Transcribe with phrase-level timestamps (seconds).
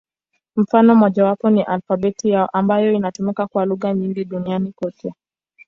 [0.55, 5.13] Mfano mmojawapo ni alfabeti yao, ambayo inatumika kwa lugha nyingi duniani kote.